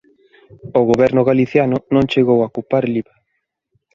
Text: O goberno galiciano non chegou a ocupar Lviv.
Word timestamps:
O 0.79 0.81
goberno 0.89 1.21
galiciano 1.29 1.77
non 1.93 2.09
chegou 2.11 2.37
a 2.41 2.49
ocupar 2.51 2.83
Lviv. 2.91 3.07